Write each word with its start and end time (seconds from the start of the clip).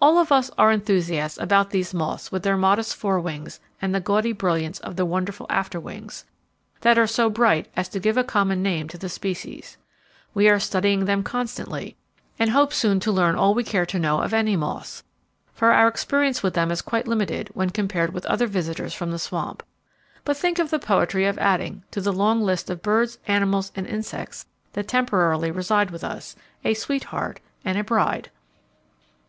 All 0.00 0.16
of 0.16 0.30
us 0.30 0.48
are 0.56 0.70
enthusiasts 0.70 1.36
about 1.36 1.70
these 1.70 1.92
moths 1.92 2.30
with 2.30 2.44
their 2.44 2.56
modest 2.56 2.94
fore 2.94 3.18
wings 3.18 3.58
and 3.82 3.92
the 3.92 3.98
gaudy 3.98 4.30
brilliance 4.32 4.78
of 4.78 4.94
the 4.94 5.04
wonderful 5.04 5.46
'after 5.50 5.80
wings,' 5.80 6.24
that 6.82 6.96
are 6.96 7.08
so 7.08 7.28
bright 7.28 7.66
as 7.76 7.88
to 7.88 7.98
give 7.98 8.16
common 8.28 8.62
name 8.62 8.86
to 8.86 8.96
the 8.96 9.08
species. 9.08 9.76
We 10.34 10.48
are 10.48 10.60
studying 10.60 11.06
them 11.06 11.24
constantly 11.24 11.96
and 12.38 12.50
hope 12.50 12.72
soon 12.72 13.00
to 13.00 13.10
learn 13.10 13.34
all 13.34 13.52
we 13.52 13.64
care 13.64 13.84
to 13.86 13.98
know 13.98 14.20
of 14.20 14.32
any 14.32 14.54
moths, 14.54 15.02
for 15.52 15.72
our 15.72 15.88
experience 15.88 16.44
with 16.44 16.54
them 16.54 16.70
is 16.70 16.80
quite 16.80 17.08
limited 17.08 17.50
when 17.52 17.70
compared 17.70 18.14
with 18.14 18.26
other 18.26 18.46
visitors 18.46 18.94
from 18.94 19.10
the 19.10 19.18
swamp. 19.18 19.64
But 20.24 20.36
think 20.36 20.60
of 20.60 20.70
the 20.70 20.78
poetry 20.78 21.26
of 21.26 21.38
adding 21.38 21.82
to 21.90 22.00
the 22.00 22.12
long 22.12 22.40
list 22.40 22.70
of 22.70 22.82
birds, 22.82 23.18
animals 23.26 23.72
and 23.74 23.84
insects 23.84 24.46
that 24.74 24.86
temporarily 24.86 25.50
reside 25.50 25.90
with 25.90 26.04
us, 26.04 26.36
a 26.64 26.72
Sweetheart 26.74 27.40
and 27.64 27.76
a 27.76 27.82
Bride! 27.82 28.30